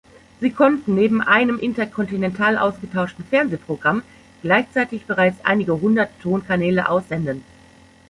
[0.39, 4.01] Sie konnten neben einem interkontinental ausgetauschten Fernsehprogramm
[4.41, 7.43] gleichzeitig bereits einige hundert Tonkanäle aussenden.